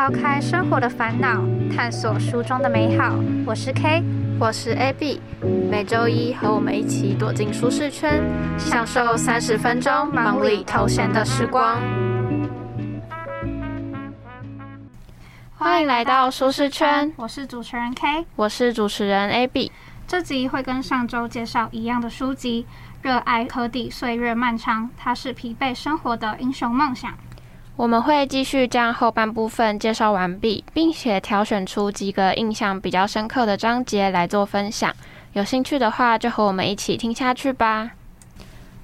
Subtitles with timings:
[0.00, 1.44] 抛开生活的烦恼，
[1.76, 3.14] 探索书中的美好。
[3.44, 4.02] 我是 K，
[4.38, 5.20] 我是 AB，
[5.70, 8.18] 每周一和我们一起躲进舒适圈，
[8.56, 11.76] 享受三十分钟忙里偷闲的时光。
[15.58, 19.70] 欢迎来到舒适圈，我是主持人 K，我是主持人 AB。
[20.08, 22.64] 这集会跟上周介绍一样的书籍，
[23.06, 27.12] 《热爱科底岁月漫长》，它是疲惫生活的英雄梦想。
[27.80, 34.94] 我们会继续将后半部分介绍完毕，并且挑选出几个印象比较深刻的章节来做分享。
[35.32, 37.92] 有兴趣的话，就和我们一起听下去吧。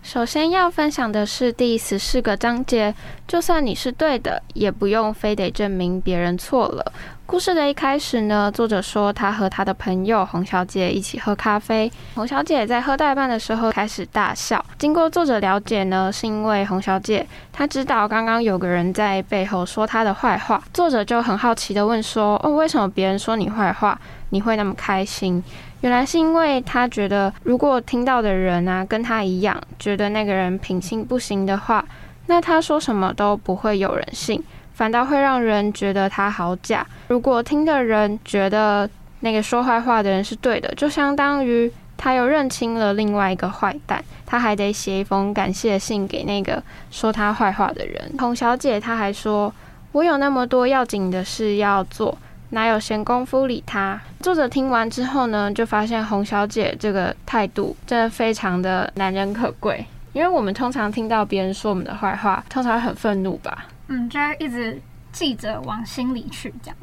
[0.07, 2.95] 首先要分享的是第十四个章节，
[3.27, 6.93] 就算你是对的，也不用非得证明别人错了。
[7.27, 14.65] 故事的一开始呢，作者说他和他的朋友洪小姐一起喝咖啡，洪小姐在喝代半的时候开始大笑。
[14.79, 25.43] 经过作者了解呢，是因为洪小姐她知道刚刚有个人在背后说她的坏话，作者就很好奇的问说：“哦，为什么别人说你坏话，你会那么开心？”
[25.87, 31.85] 原来是因为他觉得，如果听到的人啊跟他一样，觉得那个人品性不行的话，
[32.27, 34.43] 那他说什么都不会有人信。
[34.75, 36.85] 反倒会让人觉得他好假。
[37.07, 48.13] 如果听的人觉得那个说坏话的人是对的，就相当于他又认清了另外一个坏蛋，他还得写一封感谢信给那个说他坏话的人。
[48.19, 49.55] 洪小姐她还说
[49.93, 52.19] ：“我有那么多要紧的事要做，
[52.57, 59.85] 哪有闲工夫理他？”作者听完之后呢，就发现洪小姐这个态度真的非常的难人可贵。
[60.15, 63.67] 因为我们通常听到别人说我们的坏话，通常很愤怒吧。
[63.89, 64.81] 嗯，就会一直
[65.13, 66.77] 记着往心里去，这样。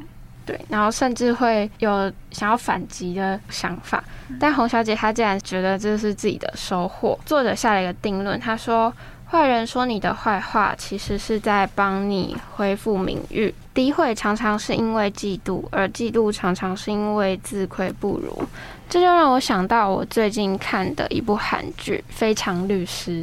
[0.46, 4.04] 对，然后甚至会有想要反击的想法。
[4.38, 7.18] 但洪小姐她竟然觉得这是自己的收获。
[7.26, 8.92] 作者下了一个定论，他说
[9.26, 13.52] ：“坏人说你的坏话，其实是在帮你恢复名誉。
[13.74, 18.42] 诋毁常常是因为嫉妒，而嫉妒常常是因为自愧不如。”
[18.88, 23.22] 这就让我想到我最近看的一部韩剧《非常律师》。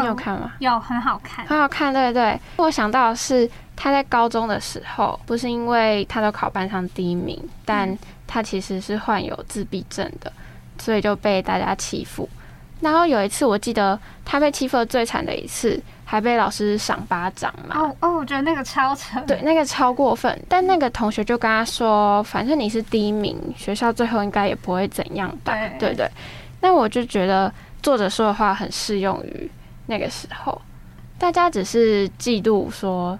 [0.00, 0.52] 你有看吗？
[0.60, 2.38] 有，很好看，很好看，对对。
[2.56, 10.32] 我想到的是他在高中的时候，不是因为他都考班上第一名，但他其实是患有自闭症的，
[10.78, 12.26] 所以就被大家欺负。
[12.80, 17.78] 然后有一次，我记得他被欺负的最惨的一次，还被老师赏巴掌嘛。
[17.78, 20.40] 哦哦，我觉得那个超扯，对，那个超过分。
[20.48, 26.08] 但那个同学就跟他说：“反正你是第一名，学校最后应该也不会怎样吧？”对对。
[26.60, 27.52] 那我就觉得
[27.82, 29.50] 作者说的话很适用于。
[29.86, 30.60] 那个时候，
[31.18, 33.18] 大家只是嫉妒说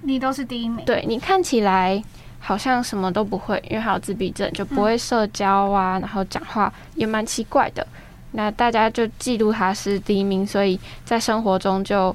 [0.00, 2.02] 你都是第一名，对你看起来
[2.40, 7.86] 好像什么都不会，因为还有自闭症，就不会社交啊，然后讲话也蛮奇怪的。
[8.32, 12.14] 那大家就嫉妒他是第一名，所以在生活中就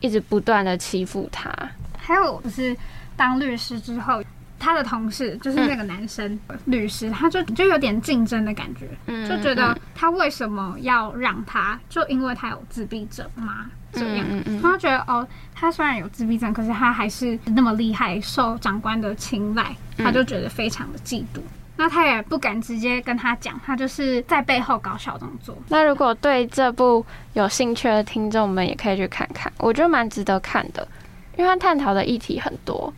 [0.00, 1.52] 一直不断的欺负他。
[1.98, 2.76] 还有就是
[3.16, 4.22] 当律师之后。
[4.62, 8.86] 他的同事就是那个男生律师，他就就有点竞争的感觉，
[9.26, 11.80] 就觉得他为什么要让他？
[11.88, 13.70] 就因为他有自闭症吗？
[13.90, 14.26] 这样，
[14.60, 21.40] 他觉得哦，他虽然有自闭症，可是他还是那么厉害，受长官的青睐，他就觉得非常的嫉妒。
[21.80, 25.56] 那他也不敢直接跟他讲，他就是在背后搞小动作。
[25.68, 27.02] 那如果对这部
[27.32, 30.86] 有兴趣的听众们，也可以去看看，我觉得蛮值得看的，
[31.38, 32.92] 因为他探讨的议题很多。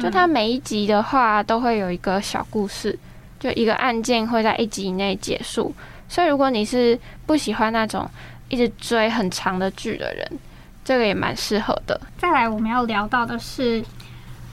[0.00, 2.98] 就他每一集的话，都会有一个小故事，
[3.38, 5.72] 就一个案件会在一集以内结束。
[6.08, 8.04] 所以如果你是不喜欢那种
[8.48, 10.28] 一直追很长的剧的人，
[10.84, 12.00] 这个也蛮适合的。
[12.18, 13.84] 再来，我们要聊到的是，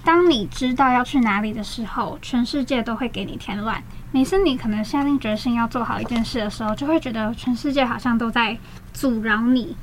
[0.04, 3.82] 当你知道要去哪里的时候，全世界都会给你添乱。
[4.12, 8.58] 每次你可能下定决心要做好一件事的时候，就会觉得全世界好像都在
[8.94, 9.76] 阻挠你，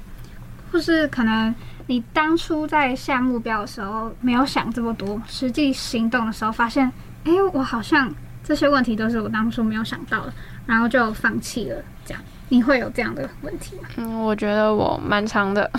[0.72, 1.54] 或是可能。
[1.90, 6.92] 你当初在下目标的时候没有想这么多，实际行动的时候发现，
[7.24, 8.14] 哎，我好像
[8.44, 10.32] 这些问题都是我当初没有想到的，
[10.66, 11.82] 然后就放弃了。
[12.04, 13.88] 这样，你会有这样的问题吗？
[13.96, 15.70] 嗯，我觉得我蛮长的，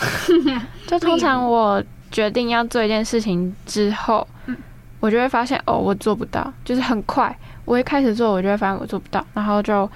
[0.88, 4.58] 就通常我决定要做一件事情之后，嗯，
[5.00, 7.36] 我就会发现哦，我做不到，就是很快，
[7.66, 9.90] 我一开始做，我就会发现我做不到，然后就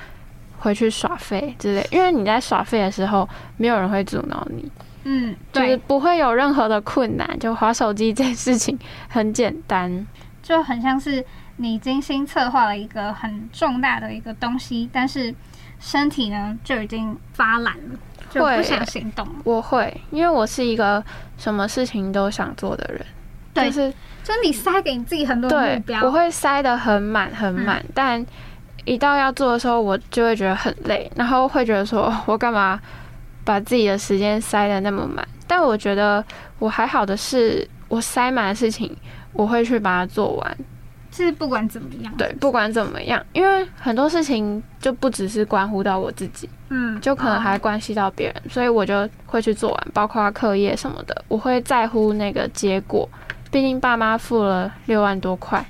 [0.60, 1.88] 回去耍废之类。
[1.92, 3.28] 因为你在耍废的时候，
[3.58, 4.72] 没有人会阻挠你。
[5.06, 8.80] 嗯，就是不会有任何的困难，就划手机这件事情
[9.10, 10.08] 很简单，
[10.42, 11.24] 就很像是
[11.58, 15.36] 你精心策划了一个很重大的一个东西，但是
[15.78, 18.00] 身体呢就已经发懒了，
[18.34, 19.28] 就不想行动。
[19.44, 21.04] 我会，因为我是一个
[21.38, 23.06] 什么事情都想做的人，
[23.54, 23.92] 就是，
[24.24, 28.26] 就你塞给你自己很多目标，我会塞的很满很满，但
[28.86, 32.80] 一到要做的时候，我就会觉得很累，然后会觉得说我干嘛？
[33.46, 36.24] 把自己的时间塞的那么满，但我觉得
[36.60, 38.96] 我还好的是，我塞满的事情，
[39.34, 40.58] 我会去把它做完。
[41.14, 53.08] 是不管怎么样，对，不管怎么样，因为很多事情就不只是关乎到我自己，嗯，就可能还关系到别人，所以我就会去做完，包括课业什么的，我会在乎那个结果。
[53.52, 55.64] 毕竟爸妈付了六万多块，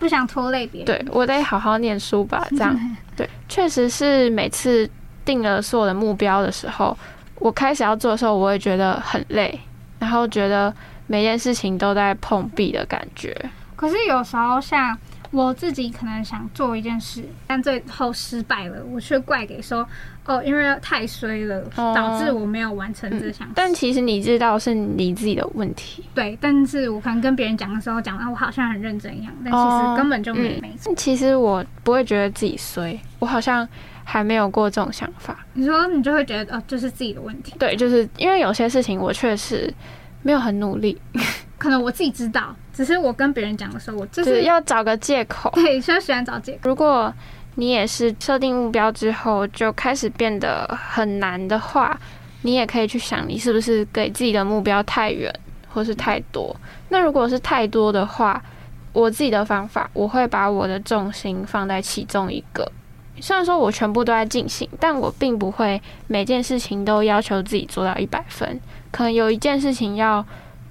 [0.00, 2.44] 不想拖累别人，对我得好好念书吧。
[2.50, 2.76] 这样，
[3.16, 4.90] 对，确实是每次
[5.24, 6.98] 定了所有的目标的时候，
[7.36, 9.56] 我开始要做的时候，我会觉得很累，
[10.00, 10.74] 然后觉得
[11.06, 13.32] 每件事情都在碰壁的感觉。
[13.78, 14.98] 可是有时候，像
[15.30, 19.88] 我自己可能想做一件事，但最后失败了，我却怪给说
[20.24, 23.46] 哦，因为太衰了，导致我没有完成这项。
[23.54, 26.04] 但其实你知道是你自己的问题。
[26.12, 30.74] 对，但是我可能跟别人讲的时候，讲啊我好像很认真一样，但其实根本就没没。
[30.96, 33.66] 其实我不会觉得自己衰，我好像
[34.02, 35.46] 还没有过这种想法。
[35.52, 37.54] 你说你就会觉得哦，这是自己的问题。
[37.58, 39.72] 对，就是因为有些事情我确实
[40.22, 41.00] 没有很努力。
[41.58, 45.50] 可能我自己知道，只是我跟别人讲的时候，我就是要找个借口。
[45.52, 46.58] 对，就喜欢找借口。
[46.62, 47.12] 如果
[47.56, 51.98] 你也是设定目标之后就开始变得很难的话，
[52.42, 55.28] 你也可以去想，你是不是给自己的目标太远，
[55.68, 56.54] 或是太多。
[56.90, 58.40] 那如果是太多的话，
[58.92, 62.70] 我自己的方法，我会把我的重心放在其中一个。
[63.20, 68.60] 虽然说我全部都在进行，但我并不会每件事情都要求自己做到一百分。
[68.92, 70.24] 可能有一件事情要。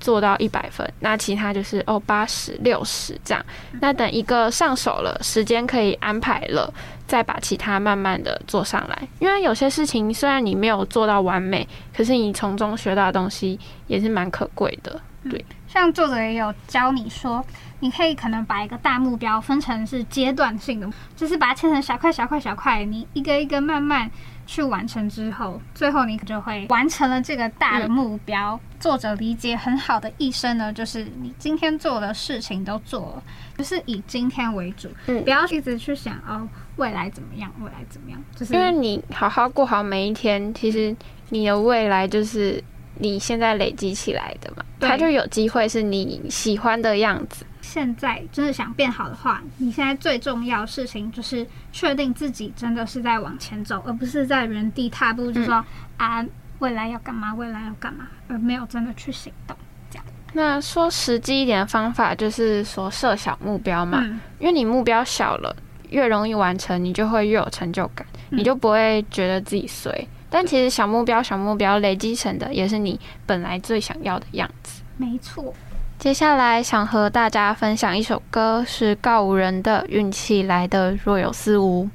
[0.08, 3.46] 做到一百分，那其他就是哦八十六十这样。
[3.82, 6.74] 那等一个上手了，时间可以安排了，
[7.06, 8.98] 再把其他慢慢的做上来。
[9.20, 14.98] 因为有些事情虽然你没有做到完美，可是你从中学到的东西也是蛮可贵的。
[15.30, 17.44] 对，像作者也有教你说，
[17.82, 24.10] 你可以可能把一个大目标分成是阶段性的，就是把它切成小块小块小块，你一个一个慢慢。
[24.48, 28.60] 去完成之后，最后你就会完成了这个大的目标。
[28.80, 33.24] 作者理解很好的一生呢，就是你今天做的事情都做了，
[33.58, 36.48] 就是以今天为主，嗯，不要一直去想哦
[36.78, 40.96] 未来怎么样，未来怎么样，就是因为你好好过好每一天，其实
[41.30, 42.64] 你的未来就是
[43.00, 47.46] 你现在累积起来的嘛，它就有机会是你喜欢的样子。
[47.62, 55.64] 现在真的想变好的话，你现在最重要的事情就是确定自己真的是在往前走，而不是在原地踏步，就说
[55.98, 56.26] 啊
[56.60, 59.56] 未来要干嘛，未来要干嘛，而没有真的去行动。
[59.92, 60.06] 这样。
[60.34, 64.02] 那说实际一点的方法，就是说设小目标嘛，
[64.40, 65.56] 因为你目标小了，
[65.90, 70.08] 越容易完成，你就会越有成就感，你就不会觉得自己衰。
[70.30, 74.82] 但其实小目标、小目标累积成的，也是你本来最想要的样子。
[74.98, 75.54] 没错。
[75.98, 81.86] 接下来想和大家分享一首歌，是告五人的《运气来的若有似无》。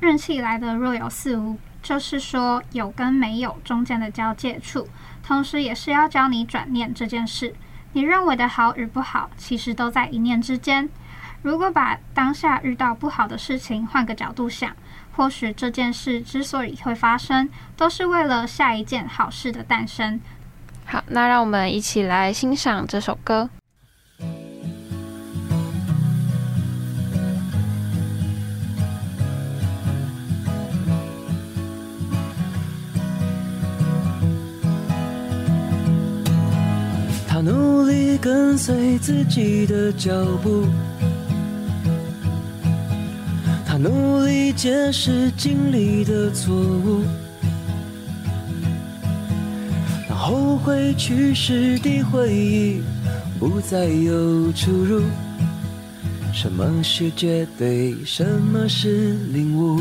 [0.00, 4.88] 运气来的若有似无，就是说有跟没有中间的交界处，
[5.22, 7.54] 同时也是要教你转念这件事。
[7.92, 10.88] 你认为的好与不好，其实都在一念之间。
[11.42, 14.76] 如果把当下遇到不好的事情换个角度想，
[15.14, 20.20] 或许这件事之所以会发生，都是为了下一件好事的诞生。
[20.84, 23.48] 好，那让我们一起来欣赏这首歌。
[37.28, 40.10] 他努力跟随自己的脚
[40.42, 40.89] 步，他
[43.82, 47.02] 努力解释经历的错误。
[50.06, 52.82] 当后悔去时的回忆，
[53.38, 55.00] 不再有出入。
[56.30, 59.80] 什么是绝对，什么是领悟？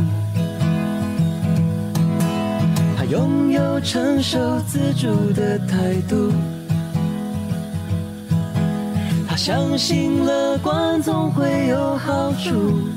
[2.95, 6.31] 他拥有承受自主的态度。
[9.27, 12.87] 他相信乐观总会有好处。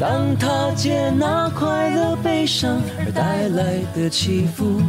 [0.00, 4.80] 当他接纳快乐、悲伤而带来的起伏，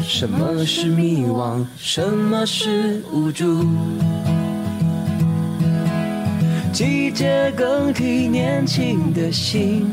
[0.00, 1.66] 什么是迷惘？
[1.76, 3.64] 什么是无助？
[6.72, 9.90] 季节更替，年轻的心，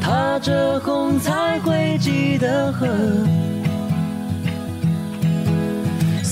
[0.00, 2.86] 踏着红彩汇集的河。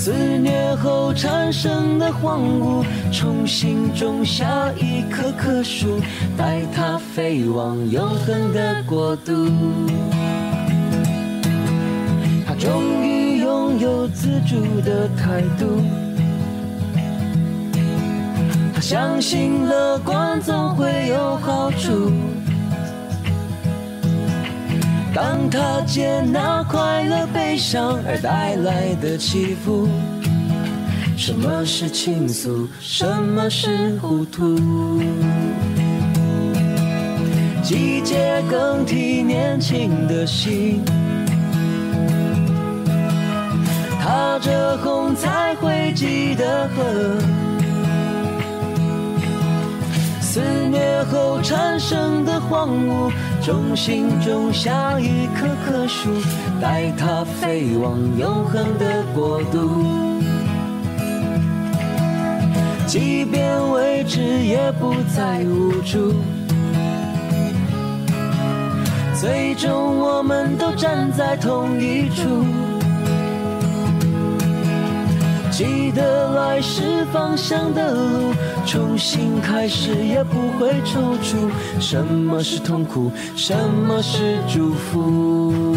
[0.07, 6.01] 肆虐后产生的荒芜，重新种下一棵棵树，
[6.39, 9.33] 带它飞往永恒的国度。
[12.47, 15.83] 他终于拥有自主的态度，
[18.73, 22.13] 他相信乐观总会有好处。
[25.17, 29.89] 当他接纳快乐、悲伤而带来的起伏，
[31.17, 35.01] 什么是倾诉，什么是糊涂？
[37.63, 40.85] 季节更替，年轻的心，
[43.99, 46.85] 踏着红彩会记的河，
[50.21, 50.43] 肆
[51.05, 53.13] 后产生的荒芜。
[53.45, 56.11] 中心种下一棵棵树，
[56.61, 59.71] 带它飞往永恒的国度。
[62.87, 66.15] 即便未知，也不再无助。
[69.21, 72.66] 最终，我们都站在同一处。
[75.57, 78.35] 记得来时方向的路，
[78.67, 81.51] 重新开始也不会踌躇。
[81.81, 83.11] 什么是痛苦？
[83.35, 85.75] 什么是祝福？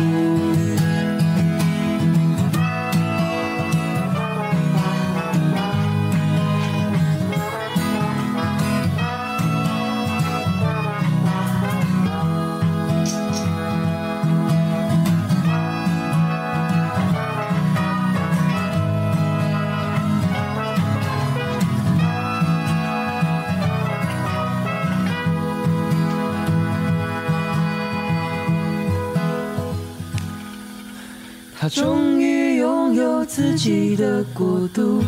[31.79, 35.01] 终于拥有自己的国度，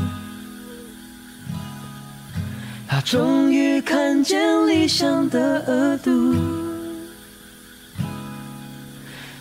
[2.88, 6.34] 他终于看见理想的额度。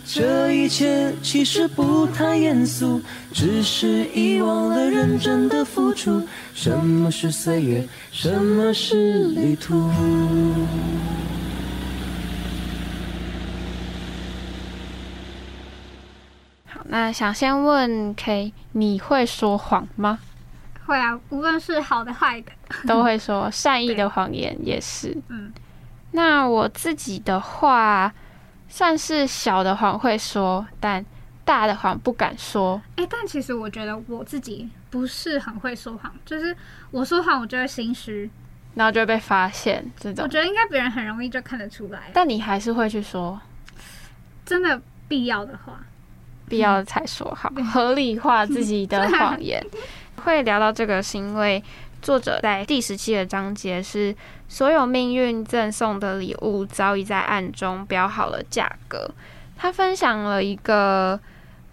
[0.04, 3.00] 这一切其实不太严肃，
[3.32, 6.20] 只是遗忘了认真的付出。
[6.52, 7.88] 什么是岁月？
[8.10, 9.88] 什么是旅途？
[16.84, 20.18] 那想先问 K，你会说谎吗？
[20.86, 22.50] 会啊，无论是好的坏的，
[22.86, 23.50] 都会说。
[23.50, 25.16] 善意的谎言也是。
[25.28, 25.52] 嗯，
[26.12, 28.12] 那我自己的话，
[28.68, 31.04] 算是小的谎会说，但
[31.44, 32.80] 大的谎不敢说。
[32.96, 36.56] 哎、但其实我觉得我自己不是很会说谎，就是
[36.90, 38.28] 我说谎我就会心虚，
[38.74, 40.24] 然后就会被发现这种。
[40.24, 43.40] 我觉得应该别人很容易就看得出来，但你还是会去说，
[44.44, 45.80] 真的必要的话，
[46.50, 49.64] 必要才说好，合理化自己的谎言。
[50.25, 51.62] 会聊到这个，是因为
[52.02, 54.14] 作者在第十七个章节是
[54.49, 59.11] 所有命运赠送的礼物早已在暗中标好了价格。
[59.57, 61.19] 他分享了一个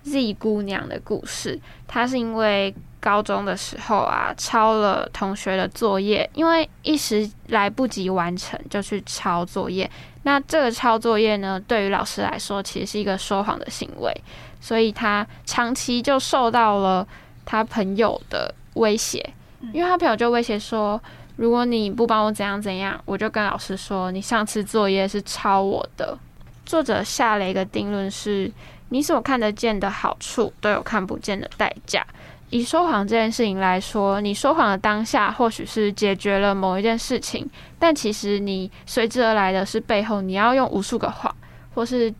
[0.09, 9.89] Z 姑娘的故事，她是因为高中的时候啊抄了同学的作业，因为一时来不及完成，就去抄作业。
[10.23, 14.13] 那这个抄作业呢，对于老师来说，其实是一个说谎的行为，
[14.59, 17.07] 所以她长期就受到了
[17.45, 19.33] 她朋友的威胁，
[19.71, 21.01] 因为她朋友就威胁说，
[21.35, 26.17] 如果你不帮我怎样怎样，我就跟老师说你上次作业是抄我的。
[26.65, 28.51] 作者下了一个定论是：
[28.89, 32.06] 你所看得见的好处，都有看不见的代价。
[32.50, 37.46] 以说谎这件事情来说，你说谎的当下或许是解决了某一件事情，
[37.77, 41.36] 但其实你随之而来的是背后你要用无数个谎，
[41.75, 42.13] 或是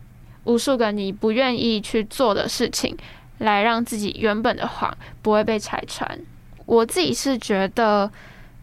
[0.44, 2.98] 无数个你不愿意去做的事情，
[3.38, 6.20] 来让自己原本的谎不会被拆穿。
[6.66, 8.12] 我自己是觉得，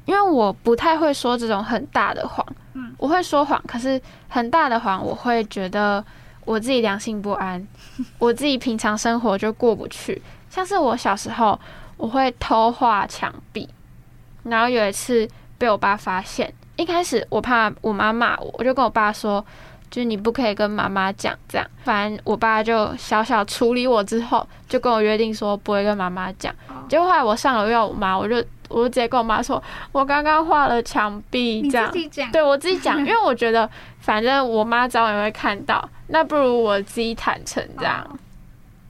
[0.04, 6.04] 因为我不太会说这种很大的谎，嗯，我会说谎，可是很大的谎，我会觉得
[6.44, 7.66] 我自己良心不安，
[8.18, 10.20] 我自己平常生活就过不去。
[10.50, 11.58] 像是我小时候，
[11.96, 13.68] 我会偷画墙壁，
[14.44, 16.52] 然后有一次被我爸发现。
[16.76, 19.44] 一开始我怕我妈骂我，我就跟我爸说，
[19.90, 21.66] 就是你不可以跟妈妈讲这样。
[21.84, 26.52] 反正我爸就小小处理我之后，就跟我约定说不会跟妈妈讲。
[26.88, 28.36] 结果后来我上楼遇到我妈，我就
[28.68, 31.92] 我就直接跟我妈说，我刚刚画了墙壁这样
[32.32, 33.70] 对我自己讲，因为我觉得
[34.04, 38.02] 反正我妈早晚也会看到，那不如我自己坦诚这样。
[38.02, 38.18] 哦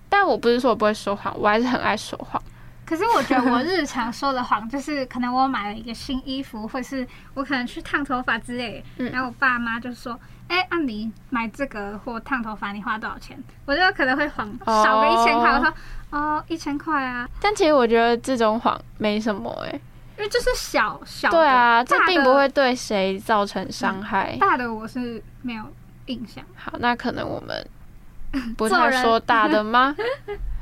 [0.09, 2.41] 但我不是说我不会说谎，我还是很爱说谎。
[2.87, 7.05] 可是我觉得我日常说的谎， 就是可能我买了一个新衣服，或是
[7.35, 10.17] 我可能去烫头发之类然后我爸妈就说
[10.47, 15.75] ：“哎、按、你买这个或烫头发，你花多少钱？”我就可能会谎哦少个一千块，我说
[16.17, 17.29] ：“哦，一千块啊。
[17.41, 19.81] 但其实我觉得这种谎没什么诶、”
[20.17, 24.37] 因为这是小小的对啊，这并不会对谁造成伤害。
[24.41, 25.65] 大的，我是没有
[26.07, 26.45] 印象。
[26.55, 27.67] 好，那可能我们
[28.57, 29.95] 不做人太说大的吗？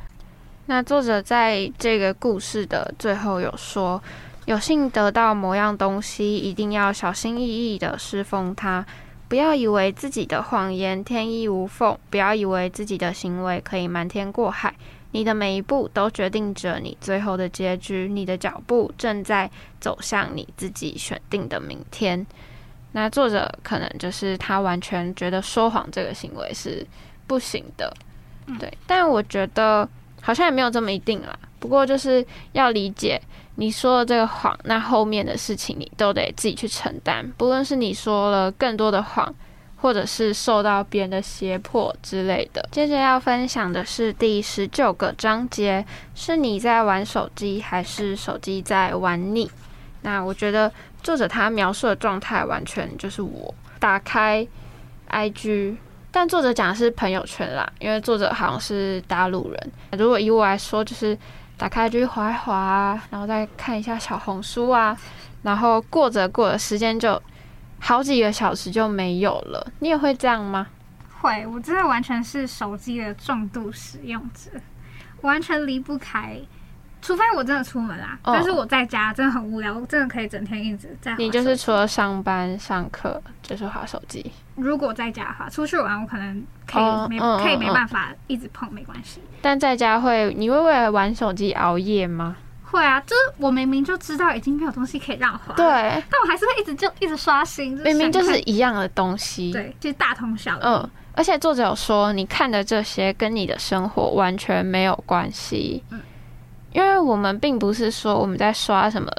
[0.67, 4.03] 那作者在这个故事的最后有说，
[4.47, 8.87] 有幸得到某样东西，一定要小心翼翼的侍奉它，
[9.29, 14.75] 不要以为自己的谎言天衣无缝，不要以为自己的行为可以瞒天过海。
[15.13, 22.27] 你的每一步都决定着你最后的结局，你的脚步正在走向你自己选定的明天。
[22.93, 26.87] 那作者可能就是他完全觉得说谎这个行为是
[27.27, 27.95] 不行的，
[28.59, 28.71] 对。
[28.87, 29.89] 但我觉得
[30.21, 31.39] 好像也没有这么一定啦。
[31.59, 33.21] 不过就是要理解
[33.55, 37.27] 你说的这个谎，那后面的事情你都得自己去承担。
[37.37, 39.35] 不论是你说了更多的谎，
[39.83, 42.67] 或者是受到别人的胁迫之类的。
[42.71, 45.85] 接着要分享的是第十九个章节：
[46.15, 49.51] 是你在玩手机，还是手机在玩你？
[50.01, 50.73] 那我觉得。
[51.03, 54.47] 作者他描述的状态完全就是我打开
[55.11, 55.75] IG，
[56.13, 59.73] 但作者讲的是朋友圈啦，因为作者好像是大陆人。
[59.99, 61.19] 如果以我来说，就是
[61.59, 64.97] 打开 IG 滑一滑，然后再看一下小红书啊，
[65.43, 67.21] 然后过着过着时间就
[67.85, 69.73] 好几个小时就没有了。
[69.81, 70.69] 你也会这样吗？
[71.21, 74.51] 会，我真的完全是手机的重度使用者，
[75.23, 76.39] 完全离不开。
[77.01, 81.17] 除非我真的出门啦，但是我在家真的很无聊，我真的可以整天一直在。
[81.17, 84.31] 你就是除了上班上课就是划手机。
[84.55, 89.21] 如果在家的话，出去玩我可能可以没可以没办法一直碰，没关系。
[89.41, 92.37] 但在家会，你会为了玩手机熬夜吗？
[92.73, 97.77] 会啊，就是我明明就知道已经没有东西可以让滑，对，但我还是会一直就一直刷新。
[97.83, 100.61] 明明就是一样的东西，对，其实大同小异。
[100.63, 105.85] 嗯，而且作者有说，你看的这些跟你的生活完全没有关系。
[105.91, 106.01] 嗯。
[106.73, 109.13] 因为我们并不是说我们在刷什么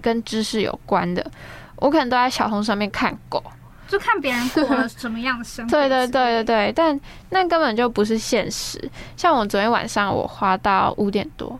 [0.00, 1.28] 跟知识有关的，
[1.74, 3.42] 我可能都在小红上面看狗，
[3.88, 5.70] 就看别人过了什么样的生活。
[5.74, 7.00] 对对对对对，但
[7.30, 8.88] 那根本就不是现实。
[9.16, 11.58] 像我昨天晚上我花到五点多，哈，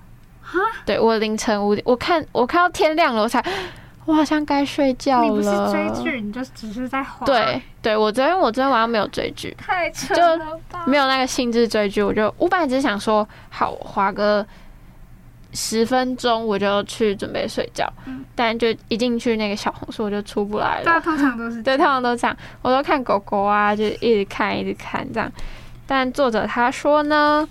[0.85, 3.45] 对我凌晨五点，我看我看到天亮了，我才
[4.05, 5.25] 我好像该睡觉了。
[5.25, 7.27] 你不是追剧，你就只是在滑。
[7.27, 10.85] 对对，我昨天我昨天晚上没有追剧，太扯了吧？
[10.87, 14.47] 没有那个兴致追剧，我就我本来只是想说，好滑个。
[15.53, 17.85] 十分钟我就去准备睡觉，
[18.37, 20.85] 但就一进去那个小红书我就出不来了。
[20.85, 22.37] 对，通常都是对，通常都这样。
[22.63, 25.29] 我都看狗狗啊，就一直看，一直看这样。
[25.89, 27.49] 但作者他说呢，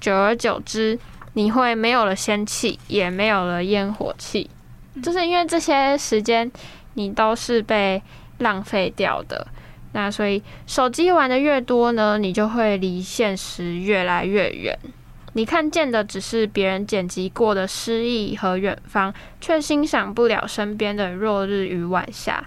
[0.00, 0.98] 久而久之，
[1.36, 4.48] 你会没有了仙气，也没有了烟火气，
[5.02, 6.50] 就是因为这些时间
[6.94, 8.02] 你都是被
[8.38, 9.46] 浪费掉的。
[9.92, 14.78] 那所以手机玩的越多呢，你就会离现实越来越远。
[15.34, 22.42] 你看见的只是别人剪辑过的诗意和远方，却欣赏不了身边的落日与晚霞。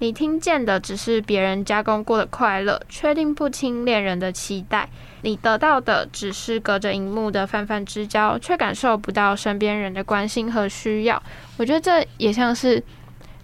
[0.00, 4.88] 你听见的只是别人加工过的快乐，确定不清恋人的期待。
[5.22, 11.20] 你得到的只是隔着荧幕的泛泛之交，却感受不到身边人的关心和需要。
[11.56, 12.80] 我觉得这也像是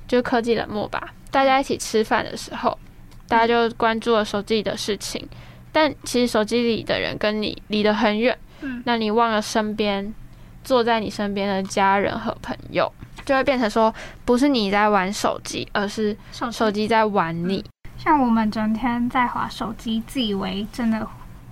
[0.06, 1.12] 就科技冷漠吧。
[1.32, 2.78] 大家一起吃饭的时候，
[3.26, 5.28] 大家就关注了手机里的事情，
[5.72, 8.38] 但其实手机里的人跟你离得很远。
[8.84, 10.14] 那你忘了身边
[10.62, 12.92] 坐在你身边的家人和朋友，
[13.24, 16.16] 就会变成说，不是你在玩手机，而是
[16.50, 17.64] 手机在玩你。
[17.96, 21.06] 像我们整天在划手机，自以为真的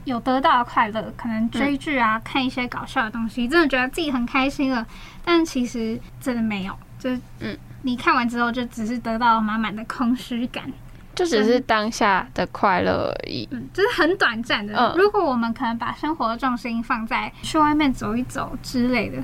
[0.04, 4.86] 有得到快乐，可能追剧啊，看一些搞笑的东西，真的觉得自己很开心了。
[5.24, 10.70] 但其实真的没有，就是嗯，你看完之后就只是得到满满的空虚感。
[11.14, 14.94] 就只是当下的快乐而已，嗯，就是很短暂的。
[14.96, 19.22] 如果我们可能把生活的重心放在去外面走一走之类的，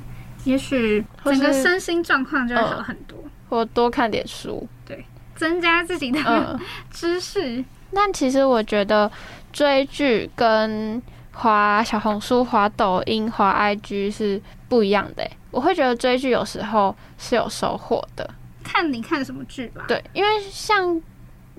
[0.49, 3.19] 也许整个身心状况就会好很多。
[3.49, 7.65] 或多看点书，对，增加自己的 知识。
[7.93, 9.11] 但其实我觉得
[9.53, 11.01] 追剧跟
[11.33, 15.29] 滑小红书、滑抖音、滑 IG 是不一样的。
[15.51, 18.29] 我会觉得追剧有时候是有收获的，
[18.63, 19.85] 看你看什么剧吧。
[19.87, 21.01] 对，因为像。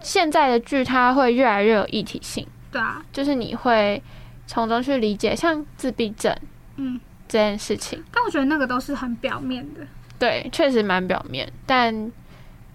[0.02, 4.02] 现在的剧它会越来越有议题性，对啊，就是你会
[4.47, 6.34] 从中去理解像自闭症，
[6.78, 6.97] 嗯，
[7.29, 8.03] 这件事情。
[8.11, 9.79] 但我觉得那个都是很表面的，
[10.19, 11.49] 对，确实蛮表面。
[11.65, 12.11] 但，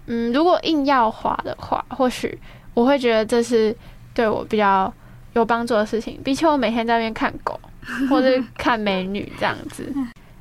[0.07, 2.39] 嗯，如果硬要划的话，或许
[2.73, 3.75] 我会觉得这是
[4.13, 4.91] 对我比较
[5.33, 7.59] 有帮助的事情，比起我每天在那边看狗
[8.09, 9.93] 或者看美女这样子。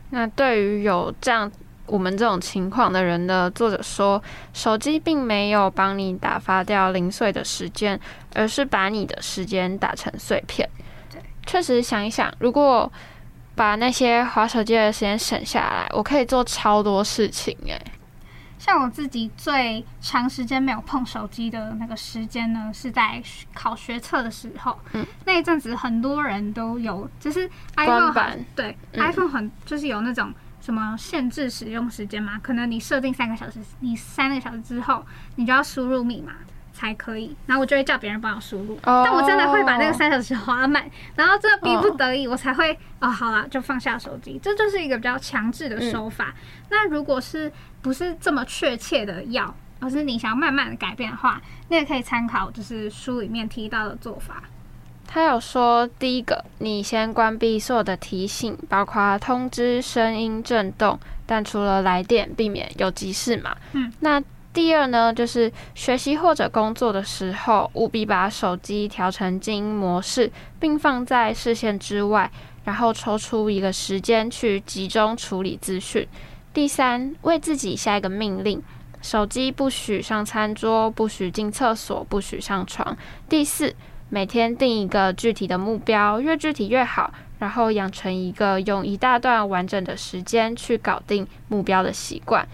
[0.08, 1.52] 那对于有这样。
[1.86, 4.20] 我们这种情况的人呢，作者说，
[4.54, 8.00] 手机并没有帮你打发掉零碎的时间，
[8.34, 10.66] 而是把你的时间打成碎片。
[11.12, 12.90] 对，确实想一想，如果
[13.54, 17.56] 把那些划手机的时间省下来，我可以做超多事情。
[17.66, 17.80] 诶，
[18.58, 24.78] 像我自己最长时间没有碰手机的那个时间呢，是在考学测的时候。
[24.92, 30.32] 嗯，那一阵子很多人都有，就是 iPhone 对 iPhone 很就是有那种。
[30.60, 32.40] 什么限制使用时间嘛？
[32.42, 35.04] 可能你设定三个小时，你三个小时之后，
[35.36, 36.32] 你就要输入密码，
[36.74, 40.84] 才可以，然后我就会叫别人帮我输入，哦但我真的会把那个三小时花满，
[41.14, 46.34] 然后真的逼不得已，我才会哦，好啦，就放下手机，这就是一个比较强制的手法。
[46.70, 54.42] 那如果是不是这么确切的要，而是你想要慢慢的改变的话，你也可以参考就是书里面提到的做法。
[55.06, 63.54] 他有说，第一个，你先关闭所有的提醒，包括通知、声音、震动，但除了来电，避免有急事嘛。
[63.74, 63.92] 嗯。
[64.00, 64.20] 那
[64.54, 72.30] 第二呢，就是学习或者工作的时候，务必把手机调成静音模式，并放在视线之外，
[72.62, 76.06] 然后抽出一个时间去集中处理资讯。
[76.52, 78.62] 第三，为自己下一个命令。
[79.02, 82.96] 手机不许上餐桌，不许进厕所，不许上床。
[83.28, 83.74] 第四，
[84.08, 92.48] 每天定一个具体的目标，越具体越好，然后养成一个用一大段完整的时间去搞定目标的习惯。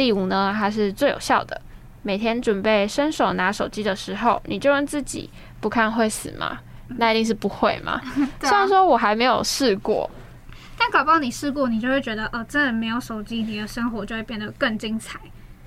[0.00, 1.60] 第五呢，它是最有效的。
[2.00, 5.28] 每天准备伸手拿手机的时候，你就问自己：
[5.60, 6.58] 不看会死吗？
[6.96, 8.00] 那一定是不会嘛。
[8.40, 10.10] 对虽然啊，说我还没有试过，
[10.78, 15.20] 但搞不好你试过，你就会觉得，哦，真的没有手机，你的生活就会变得更精彩。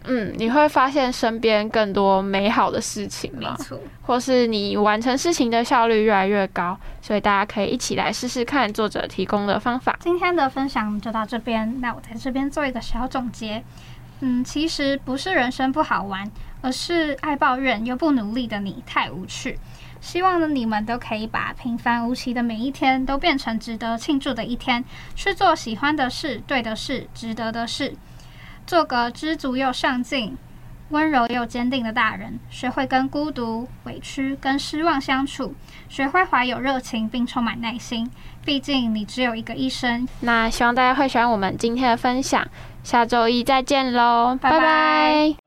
[0.06, 9.96] 嗯，你会发现身边更多美好的事情嘛，没错，或是你完成事情的效率越来越高，所以大家可以一起来试试看作者提供的方法。
[10.02, 13.64] 今天的分享就到这边，那我在这边做一个小总结。
[14.26, 16.32] 嗯，其实不是人生不好玩，
[16.62, 19.60] 而是爱抱怨又不努力的你太无趣。
[20.00, 27.96] 希望呢，你们都可以把平凡无奇的每一天都变成值得庆祝的一天，去做喜欢的事、对的事、值得的事，
[28.66, 30.38] 做个知足又上进、
[30.88, 35.54] 温柔又坚定的大人，学会跟孤独、委屈跟失望相处，
[35.90, 38.10] 学会怀有热情并充满耐心。
[38.46, 42.46] 毕竟你只有一个一生，那希望大家会喜欢我们今天的分享，
[42.84, 44.60] 下周一再见喽，拜拜。
[44.60, 45.43] 拜拜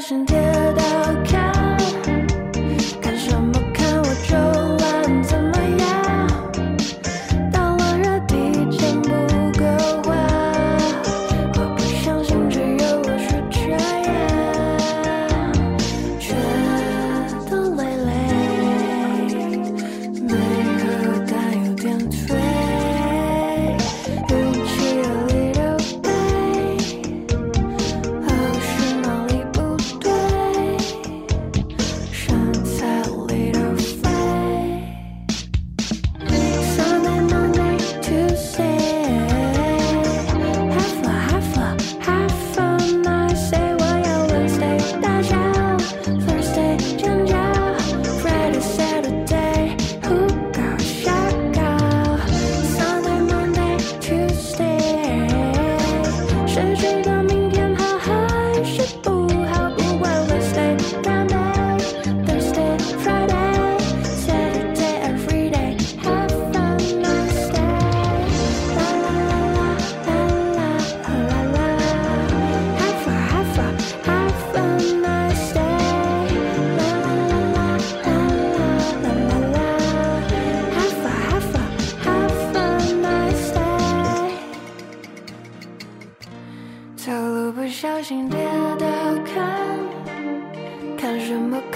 [0.00, 0.49] 神殿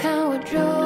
[0.05, 0.84] how it drove.